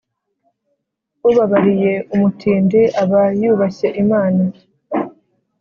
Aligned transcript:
ubabariye 1.29 1.93
umutindi 2.13 2.81
aba 3.03 3.21
yubashye 3.41 3.87
imana 4.03 4.43